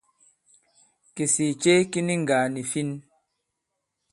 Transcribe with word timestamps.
Kìsìì 1.15 1.51
ce 1.61 1.73
ki 1.91 1.99
ni 2.07 2.13
ŋgàà 2.21 2.45
nì 2.53 2.61
fin. 2.71 2.89